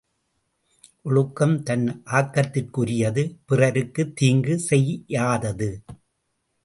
[1.01, 1.85] ஒழுக்கம் தன்
[2.11, 5.69] ஆக்கத்திற்குரியது பிறருக்குத் தீங்கு செய்யாதது.